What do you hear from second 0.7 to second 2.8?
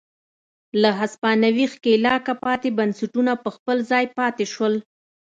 له هسپانوي ښکېلاکه پاتې